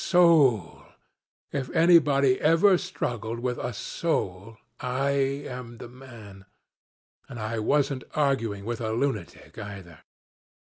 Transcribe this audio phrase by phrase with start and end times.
[0.03, 0.81] Soul!
[1.51, 6.45] If anybody had ever struggled with a soul, I am the man.
[7.29, 9.99] And I wasn't arguing with a lunatic either.